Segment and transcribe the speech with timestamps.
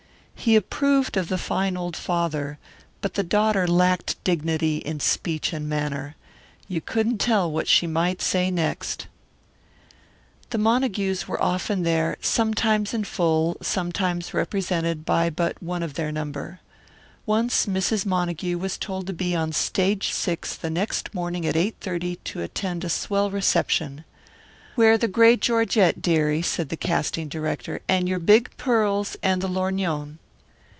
[0.33, 2.57] He approved of the fine old father,
[3.01, 6.15] but the daughter lacked dignity in speech and manner.
[6.67, 9.05] You couldn't tell what she might say next.
[10.49, 16.11] The Montagues were often there, sometimes in full, sometimes represented by but one of their
[16.11, 16.59] number.
[17.27, 18.07] Once Mrs.
[18.07, 22.83] Montague was told to be on Stage Six the next morning at 8:30 to attend
[22.83, 24.05] a swell reception.
[24.75, 29.47] "Wear the gray georgette, dearie," said the casting director, "and your big pearls and the
[29.47, 30.17] lorgnon."